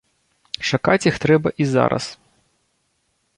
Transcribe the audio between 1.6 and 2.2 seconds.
і зараз.